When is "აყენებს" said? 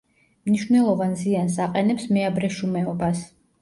1.69-2.11